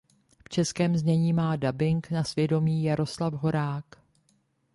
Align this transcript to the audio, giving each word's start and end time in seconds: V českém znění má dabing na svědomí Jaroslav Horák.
V 0.45 0.49
českém 0.49 0.97
znění 0.97 1.33
má 1.33 1.55
dabing 1.55 2.09
na 2.11 2.23
svědomí 2.23 2.83
Jaroslav 2.83 3.33
Horák. 3.33 3.85